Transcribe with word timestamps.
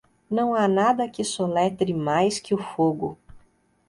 Não 0.31 0.55
há 0.55 0.67
nada 0.67 1.07
que 1.07 1.23
soletre 1.23 1.93
mais 1.93 2.39
que 2.39 2.55
o 2.55 2.57
fogo. 2.57 3.19